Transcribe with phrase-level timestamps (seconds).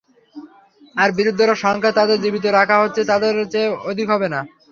[0.95, 4.39] আর বৃদ্ধরা সংখ্যায় যাদের জীবিত রাখা হচ্ছে, তাদের চেয়ে অধিক হবে না।